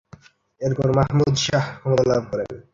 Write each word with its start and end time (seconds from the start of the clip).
এরপর 0.61 0.87
মাহমুদ 0.97 1.33
শাহ 1.45 1.65
ক্ষমতা 1.79 2.03
লাভ 2.09 2.23
করেন। 2.31 2.49